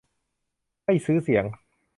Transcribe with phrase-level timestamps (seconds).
[0.85, 1.45] ไม่ซื้อเสียง